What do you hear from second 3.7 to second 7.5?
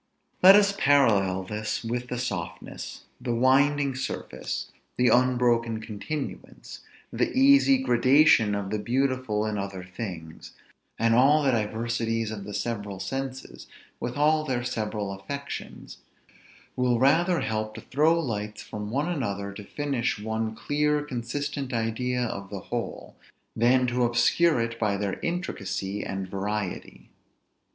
surface, the unbroken continuance, the